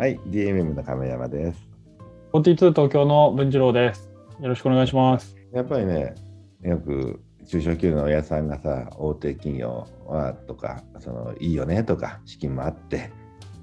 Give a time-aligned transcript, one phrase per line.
[0.00, 1.68] はい、DMM の亀山です。
[2.32, 4.10] 42東京の文次郎です。
[4.40, 5.36] よろしくお願いします。
[5.52, 6.14] やっぱりね、
[6.62, 13.10] よく中小企業の親さんがさ、大手企業はとか、そのいいよねとか、資金もあって、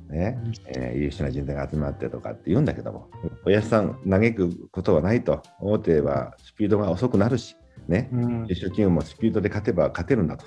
[0.10, 0.38] ね
[0.68, 3.10] えー優秀な人材が集まってとかって言うんだけども、
[3.44, 7.56] 親さん、嘆くことはないと、大手はスピードが遅くなるし、
[7.88, 10.46] ね、うん中小企業もスピードで勝てば勝てるんだと。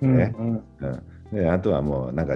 [0.00, 2.34] うんねうんうんであとはもうなんか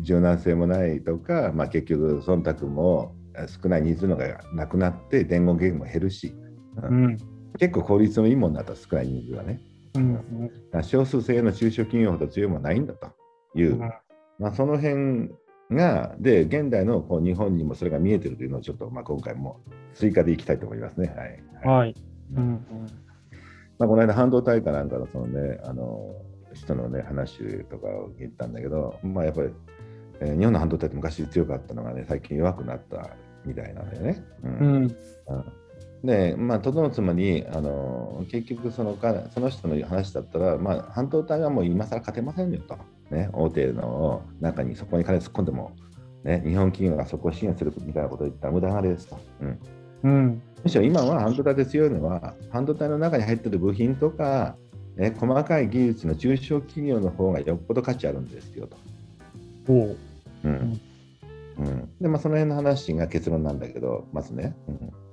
[0.00, 3.14] 柔軟性もないとか、まあ、結局忖度も
[3.62, 6.34] 少ない人数のがなくなって伝言ゲームも減るし、
[6.76, 7.04] うん。
[7.04, 7.16] うん。
[7.58, 9.60] 結構効率のいいもんだと少ない人数はね。
[9.94, 10.82] うん。
[10.82, 13.08] 少数制の中小企業ほど強いもないんだと
[13.54, 13.78] いう、
[14.38, 15.30] まあ、その辺
[15.70, 19.60] がで現代のこう日本にもそれが見えてるというのをちょっとまあ今回も
[19.94, 21.12] 追加でいきたいと思いますね。
[21.16, 21.42] はい。
[21.64, 21.94] うんはい。
[22.36, 22.66] うん。
[23.78, 26.14] まあ、この間半導体かなんかのそのねあの
[26.54, 29.48] 人のね話とかを聞いたんだけど、まあ、やっぱり、
[30.20, 33.10] えー日本の半導体って昔強かったのがね最近弱くなった
[33.44, 34.24] みたいなんだよね。
[34.44, 34.52] うん。
[34.62, 34.96] うん。
[36.04, 42.78] でまあとどのつまりあの結局そのかその人の話だったら、まあ、半導体はもう今更勝てませんよと、
[43.14, 45.72] ね、大手の中にそこに金突っ込んでも、
[46.24, 49.18] ね、日本企業がそこを支援するみたいなことを言ったら無駄金ですと。
[49.40, 49.58] うん。
[50.02, 50.42] うん。
[50.62, 54.56] むしろ今は半導体で強いのは、半導体の中に入っている部品とか、
[55.00, 58.76] ね、細かい技術の中小企業の方がよっぽど価値あるんですよと。
[59.66, 59.96] おう。
[60.44, 60.80] うん。
[61.58, 61.88] うん。
[61.98, 64.54] でまあ、その辺の話が結論なんだけど、まずね、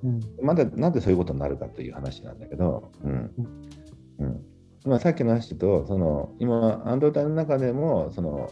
[0.03, 0.09] うん。
[0.09, 0.19] うん。
[0.41, 3.31] まだなんでそういうことになるかという話なんだけど、うん。
[4.19, 4.45] うん。
[4.83, 8.49] まあ、さっきの話とその今、半導体の中でもその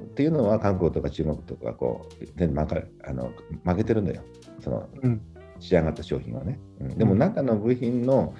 [0.00, 3.30] っていうのは韓国とか中国とかこう全然負かあの
[3.64, 4.22] 負けてるんだよ、
[4.60, 5.20] そのうん。
[5.60, 6.58] 仕上がった商品はね。
[6.80, 6.96] うん。
[6.96, 8.34] でも中の部品の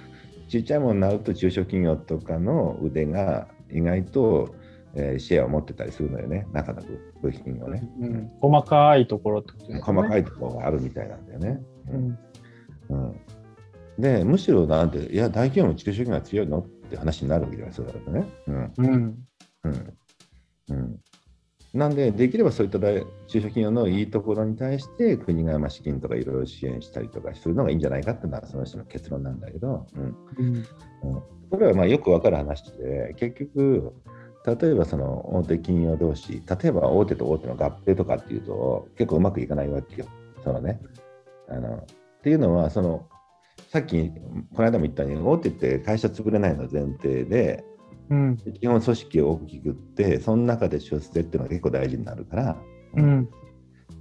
[0.49, 4.55] ちっちゃいものになると中小企業とかの腕が意外と、
[4.95, 7.87] えーシェアを持ってたりするのよね、中の部部品をね。
[7.99, 9.81] うん細かいところってことですね。
[9.81, 11.61] 細かいところがあるみたいなんだよね。
[11.89, 12.19] ううんん
[12.89, 13.15] うん
[13.99, 18.25] で、むしろなんて、いや、大企業も中小企業が強いのって話になるわけじゃない、そうだとね。
[18.47, 19.25] うんうんうん
[19.65, 19.98] うん
[21.73, 30.03] なんで、できればそういった大中小企業のいいところに対して、国がまあ資金とかいろいろ支援したりとかするのがいいんじゃないかっていうのは、その人の結論なんだけど、うん
[30.37, 30.65] うん
[31.49, 33.93] これはまあよくわかる話で、結局、
[34.45, 40.05] 例えばその大手企業同士、例えば大手と大手の合併とかっていうと、結構うまくいかないわけよ。
[40.43, 40.79] そのね。
[41.49, 41.85] あのっ
[42.21, 43.07] ていうのは、その
[43.71, 47.63] さっき、この間も言ったように、大手って会社潰れないの前提で、
[48.09, 52.57] うん基本組織を大きくって、その中で出世っていうのが結構大事になるから、
[52.95, 53.29] うん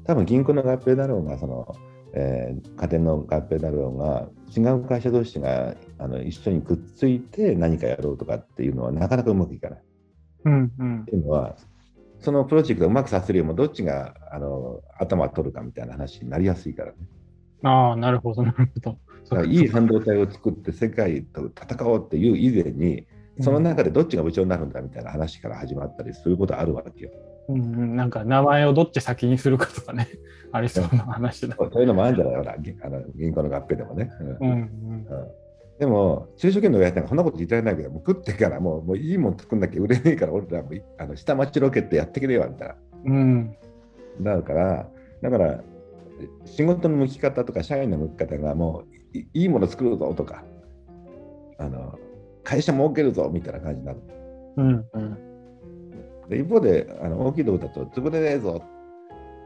[0.04, 1.76] 多分銀行の合併だろうが、その
[2.14, 9.78] えー家電の合併だろうが、違う会社同士があの一緒にくっついて何かやろうとかっていうのはなかなかうまくいかない。
[9.78, 9.82] っ
[10.44, 11.56] うんうんていうのは、
[12.20, 16.96] そのプロジェクトをうまくさせるよりも、どっちがあの頭を取るかみたいな話になりやすいからね。
[17.62, 18.98] ああ、なるほど、なるほど。
[19.30, 23.06] だからいい半導体を作って世界と戦おうっていう以前に、
[23.40, 27.10] その中でどっちが部長になるんだみたいな話から始まったりすることあるわけよ。
[27.48, 30.08] うんうんなんか名前をどっち先にするかとかね、
[30.52, 31.56] ありそうな話だ。
[31.56, 34.10] そういうのもあるんじゃないほら銀あの銀行の合併でもね。
[34.20, 35.06] うんうんうんうん
[35.78, 42.74] でも、中小企業の親ってそんなこと言いたいないけど、もう食ってからもうもういいもん作んなきゃ売れねえから、俺らもいあの下町ロケってやってくれよみたい
[43.04, 43.56] うん
[44.18, 44.32] な。
[44.32, 44.88] なるから、
[45.22, 45.62] だから、
[46.46, 48.82] 仕事の向き方とか社員の向き方がも
[49.12, 50.42] ういいいもの作るぞとか、
[51.58, 51.96] あの
[52.48, 54.00] 会社儲けるぞみたいな感じになる。
[54.56, 54.86] うん。
[54.94, 55.18] うん
[56.30, 58.62] で一方であの大きいとこだと潰れねえぞ、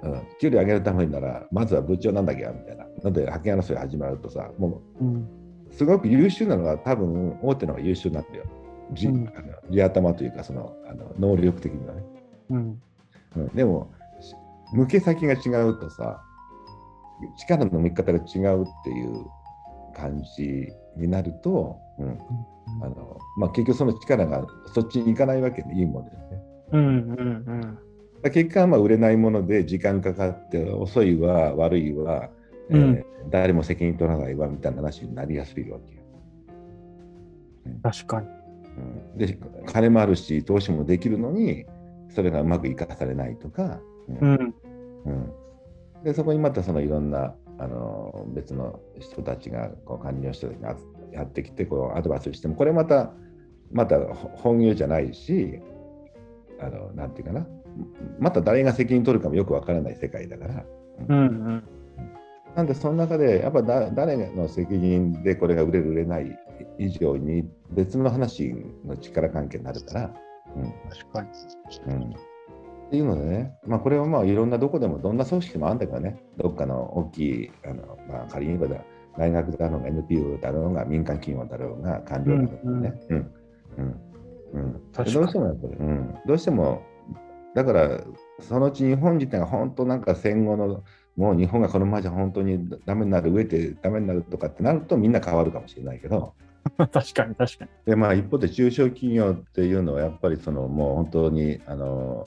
[0.02, 2.86] うん、給料上げるためにならまずは部長なんだけどみたいな。
[3.04, 5.16] ので派遣争い始まるとさもうん。
[5.70, 8.44] うすごく優秀なのは多分大手の方が優秀なんだよ。
[8.92, 9.28] じうん。
[9.28, 12.02] あの地頭というかそのあの能力的にはね、
[12.50, 12.82] うん。
[13.36, 14.34] うん、でもし
[14.72, 16.20] 向け先が違うとさ
[17.38, 19.24] 力の向き方が違うっていう
[19.94, 22.18] 感じになると、うん
[22.80, 26.42] あのまあ、結局その力がそっちに行かないわけでいいもんですね。
[26.72, 27.78] うんうんだか
[28.22, 32.30] ら結果はまあ売れないもので時間かかって遅いわ悪いわ、
[32.70, 36.02] えーうん誰も責任取らないわみたいな話になりやすいわけよ。
[37.82, 38.26] 確かに。
[38.78, 41.66] うん、で金もあるし投資もできるのに
[42.08, 44.18] それがうまく生かされないとか、うん。
[44.18, 44.54] うん。
[45.04, 45.32] うん。
[46.02, 50.76] でそこにまたそのいろんなあの別の人たちがこう管理の人たちが
[51.12, 53.12] やってきてこうアドバイスしてもこれまた
[53.72, 55.60] またほ本業じゃないし
[56.60, 57.46] あのなんていうかな。
[58.18, 60.64] また誰が責任取るかもよくわからない世界だから。
[61.08, 61.64] うんうん。
[62.54, 66.38] なんでその中でやっぱだ誰の責任でこれが売れる売れない
[66.78, 68.54] 以上に別の話
[68.84, 70.14] の力関係になるから、
[70.54, 70.72] うん。
[70.90, 71.28] 確かに。
[71.86, 72.14] うん、っ
[72.90, 78.84] ていうのでね、まあ、これはまあいろんなどこでもどんな組織でもあるんだけどね、どっかの大きい、あのまあ、仮に言えば
[79.18, 83.00] 大学だろうが NPO だろうが民間企業だろうが官僚だろうがね。
[83.10, 83.34] うん
[83.78, 84.00] うん。
[84.54, 86.82] うんどうしてもやっぱり、うん、どうしても
[87.54, 88.04] だから
[88.40, 90.84] そのうち日本自体が本当なんか戦後の
[91.16, 96.34] もう日本がこのままじゃ本当にダメになる上でダメになるとかってなるとみんな変わるかもしれないけど。
[96.78, 97.70] 確かに確かに。
[97.86, 102.26] でまあ一方で中小企業っていうのはやっぱりそのもう本当にあの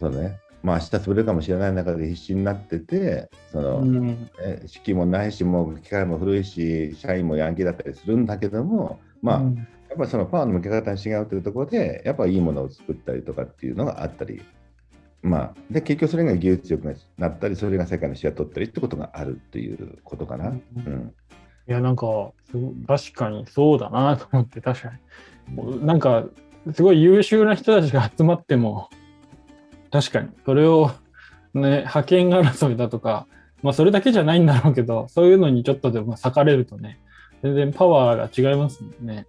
[0.00, 9.66] そうねまあ明日潰れるかもしれない中で必死になっててその、うん、え資金もないしもう機械も古いし社員もヤンキーだったりするんだけどもまあ、うん、やっ
[9.98, 14.42] ぱりそのパワーの向け方に違うというところでやっぱいいものを作ったりとかっていうのがあったり。
[15.22, 20.48] まあ、で結局それが技術力になったりそれが世界の視野を取ったりってことがあるっていうことかな。
[20.48, 21.14] うん、うん、
[21.66, 22.30] いやなんか
[22.86, 24.90] 確かにそうだなと思って確か
[25.48, 25.86] に。
[25.86, 26.26] なんか
[26.74, 28.90] すごい優秀な人たちが集まっても
[29.94, 30.28] 確かに。
[30.44, 30.90] それを
[31.54, 33.28] ね派遣争いだとか
[33.62, 36.98] まあそれだけじゃないんだろうけどそういうのにちょっとでも裂かれるとね
[37.44, 39.28] 全然パワーが違いますもんね。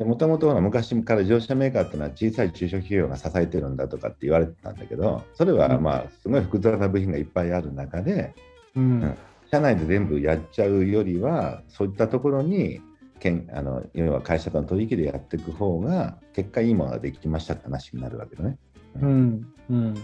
[0.00, 0.08] うん。
[0.08, 8.34] もともと昔から自動車メーカーっていうのは小さい中小企業が支えてるんだとかって言われてたんだけどそれはまあすごい複雑な部品がいっぱいある中で、
[8.76, 9.18] うん、うん、
[9.50, 12.80] 社内で全部やっちゃうよりはそういったところに
[13.18, 18.58] けんあの要は会社との取引でやっていく方が結果いいものができましたって話になるわけだね。
[19.00, 19.94] うん、うん、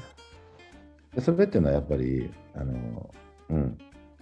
[1.15, 3.11] でそれっていうのはやっぱりあの、
[3.51, 3.79] うん、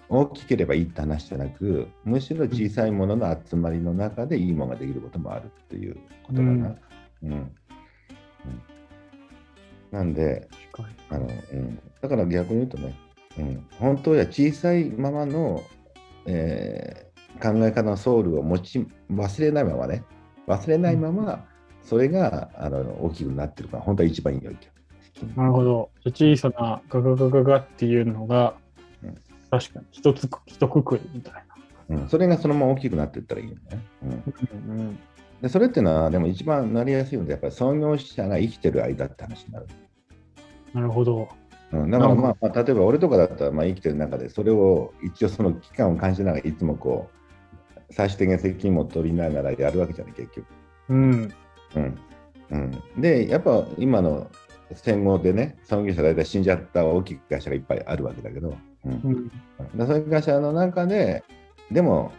[0.09, 6.77] 大きければいいって話じゃなくむしろ小さいものの集まりの中でいいものができることもあるっていうことかな。
[7.23, 7.35] うん、うん。
[7.35, 7.57] うん、
[9.91, 10.49] なんで
[11.09, 12.95] あの、うん、だから逆に言うとね、
[13.39, 15.63] うん、本当は小さいままの、
[16.27, 20.05] えー、考え方のソウルを持ち忘れないままね
[20.47, 21.45] 忘れないまま、
[21.83, 24.53] それがあの大きくなってるから本当は一番いいよ。
[25.37, 25.91] なるほど。
[26.07, 28.55] 小さなガガガガガっていうのが
[29.53, 31.35] 確かに、一つ、一くくりみたい
[31.89, 31.97] な。
[31.97, 33.87] うん、それがそのまま大きくなっていったらいいよね。
[34.03, 34.99] うん、うん、
[35.43, 39.67] でそれっていうのは、でも一番なりやすいので、やっぱり創業者が生きてる間って話になる。
[40.73, 41.29] なるほど。
[41.71, 47.22] うん、だからまあ、まあ、例えば俺とかだったらまあ生きてる中で、それを一応その期間を感じながらいつもこう、
[47.93, 50.47] 最終的な責任も取りながらやるわけじゃない、結局。
[50.89, 51.35] うん。
[51.77, 51.99] うん。
[52.51, 54.31] うん、で、やっぱ今の
[54.75, 59.31] 戦後でね、創業者大体死んじゃった大きい会社がいっぱいあるわけだけど、うん
[59.77, 61.25] うん、そういう会社の中で、
[61.71, 62.13] でも、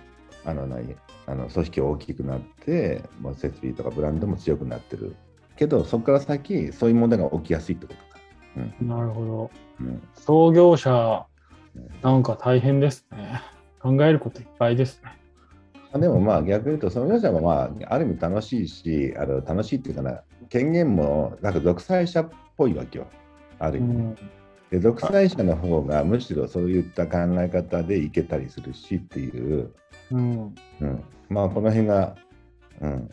[0.45, 5.15] あの何あの組織大きくなって、もう設備とかブランドも強くなってる
[5.55, 8.19] けど、そこから先、そういう問題が起きやすいってことか。
[8.81, 10.01] うん、なるほど、うん。
[10.15, 11.25] 創業者、
[12.01, 13.41] なんか大変ですね。
[13.79, 15.11] 考えることいっぱいですね。
[15.99, 23.07] でもまあ逆に言うと、創業者もまあある意味楽しいし、あの楽しいっていうかな、権限もなんか独裁者っぽいわけよ、
[23.59, 24.15] ある意味、うん。
[24.71, 29.71] で独裁者の方がむしろそういった考え方でいけたりするしっていう、
[30.11, 30.55] うん。
[30.81, 32.15] うん、まあこの辺が、
[32.81, 33.09] うん、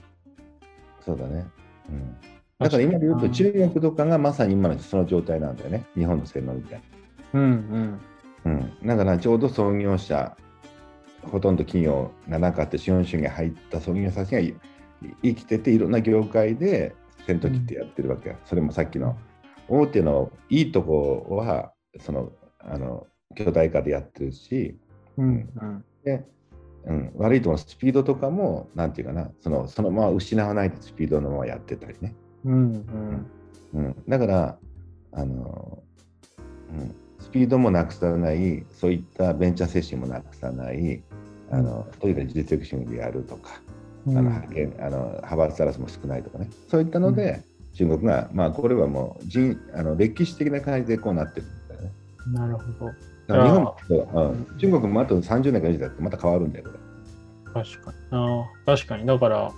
[1.04, 1.46] そうだね、
[1.90, 2.16] うん、
[2.58, 5.84] だから今で言うと中国とかがまさに今のその状態なんだよね。
[5.94, 6.82] 日本の洗脳みたい
[7.34, 8.00] な、うん
[8.44, 8.52] うん。
[8.82, 10.34] うん、だからちょうど創業者
[11.22, 14.40] ほとんど企業がなかった資本主義が入った創業者たちが
[15.22, 16.94] 生きてていろんな業界で
[17.26, 19.16] 戦闘機ってやってるわけ、うん、それもさっきの
[19.68, 24.76] 大手のいいとこはそのあの巨大化でやってるし、
[25.16, 25.48] うん。
[25.54, 25.84] うん。
[26.04, 26.24] で
[26.86, 29.30] うん、悪いところのスピードとかもなんていうかな。
[29.40, 32.54] そのそのまま失わないスピードのままやってたりね、うん。
[32.54, 33.30] うん。
[33.74, 34.58] うん、だから
[35.12, 35.82] あの、
[36.70, 41.02] うん、スピードもなくさないそういったベンチャー精神もなくさない
[41.50, 43.60] あのとにかく実力主義でやるとか、
[44.06, 47.42] あの派遣あの派閥争いも少ないとかねそういったので、
[47.74, 51.92] 中国が、まあ、これはもう人あの歴史的な感じでこうなってるんだよね。
[52.32, 52.92] なるほど。
[53.26, 57.64] 日本も、うん、中国もあと30年か40年だってまた変わるんだよ、これ。
[57.64, 57.96] 確かに。
[58.10, 59.06] あ確かに。
[59.06, 59.52] だから、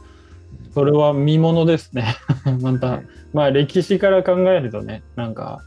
[0.75, 2.17] それは見ものですね。
[2.61, 3.03] また、
[3.33, 5.61] まあ歴史から考えるとね、なんか、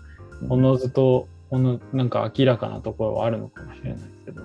[0.50, 4.42] おのずと、おのなんか明らかなところはあるのかもしれないですけど。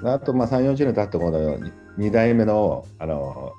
[0.00, 1.58] うん、あと、まあ、3、40年経ったこの
[1.98, 3.52] 2代目のあの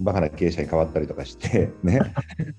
[0.00, 2.00] バカな経営者に変わったりとかしてね。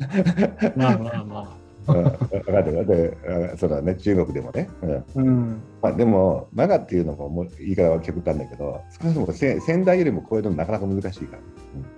[0.76, 1.70] まあまあまあ。
[1.86, 3.96] 分かってるでそうだね。
[3.96, 4.70] 中国でもね、
[5.16, 5.28] うん。
[5.28, 5.62] うん。
[5.82, 11.42] まあ、でもバカっていうのもも言い方は極端だけど少なくとも先代よりも超えるのなかなか難しいから、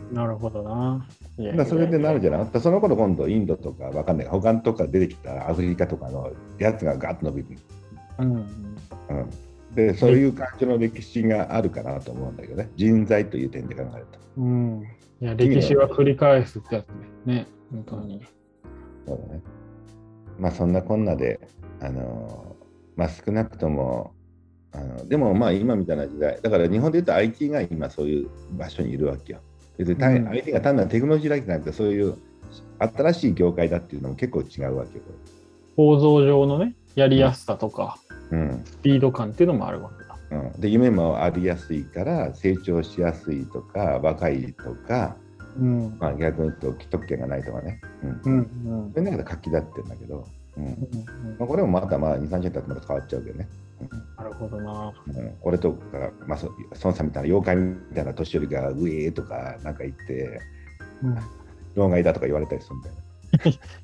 [0.10, 1.06] うん、なるほどな
[1.56, 4.28] だそれでなるじゃないその頃今度インドとかわかんない。
[4.28, 7.48] 他のとか出てきたアフリカとかのやつがガッと伸びる、
[8.20, 8.46] うん、うん。
[9.76, 12.70] でそういう感じの歴史があるかなと思うんだけどね。
[12.76, 14.20] 人材という点で考えると。
[14.38, 14.84] うん、
[15.22, 16.88] いや歴史は繰り返すってやつ
[17.26, 17.48] ね。
[17.72, 18.22] 本当に。
[19.08, 19.42] そうだね。
[20.40, 21.40] まあそんなこんなで、
[21.80, 22.56] あの
[22.96, 24.14] まあ少なくとも、
[24.74, 29.40] あのでもまあ今みたいな時代、だから日本で言うと IT が今そういう場所にいるわけよ。
[29.78, 30.30] で、単うん。
[30.30, 32.18] IT が単なるテクノロジーだけじゃなくて、そういう
[32.80, 35.04] 新しい業界だっていうのも結構違うわけよ。
[35.76, 37.98] 構造上のね、やりやすさとか、
[38.32, 38.62] うん。
[38.66, 40.12] スピード感っていうのもあるわけだ。
[40.32, 45.16] うん、で夢もありやすいから成長しやすいとか若いとか、
[45.60, 45.98] うん。
[46.00, 48.92] まあ、逆に言うと既得権がないとかね、うん、うんうん。
[48.94, 50.26] それだけど活気立ってるんだけど、
[50.58, 50.64] うん。
[50.66, 50.78] うんうん。
[51.38, 53.48] まあ、これもまたまあ2、30年経ってまた変わっちゃうけどね。
[54.18, 54.94] なるほどな。
[55.08, 56.52] うん、俺とか、まあ、そ
[56.84, 60.40] 孫さんみたいな妖怪みたいな年寄りがうえーとかなんか言って、
[61.04, 61.16] うん、い
[61.76, 63.02] 老害だとか言われたりするんだよね。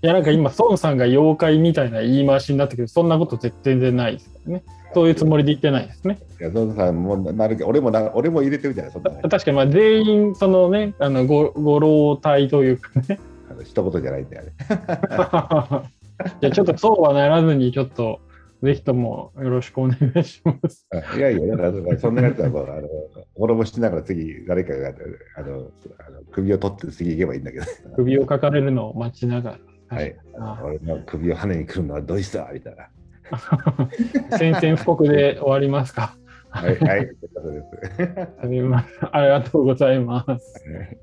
[0.02, 4.64] や、なんか今、孫さんが妖怪みたいな言い回しになったけど、そんなこと絶対全然ないですからね。
[4.94, 6.20] そういうつもりで言ってないですね。
[6.40, 13.20] いや、孫さんもなるけど、俺もな俺も入れてるじゃない、そんな確かに、まあ、全員、そのね、あのごご老体というかね。
[13.50, 14.52] あの一言じゃないんだよね。
[16.42, 18.20] いや、ちょっとそうはならずに、ちょっと、
[18.64, 20.88] ぜひともよろしくお願いします。
[21.16, 22.88] いやいや、だからそんなやつはもう、あの
[23.36, 24.94] 滅ぼしながら次、誰かが
[25.38, 29.60] あのあの首を取って次行けばいいんだけど、首をかかれるのを待ちながら。
[29.90, 32.90] はい、あ俺の首を跳ねに来るのはどいつだみたいな。
[34.38, 36.18] 宣戦布告で終わりますか。
[36.50, 37.10] はい、はい。
[39.12, 40.64] ありがとうございます。
[40.68, 40.98] はい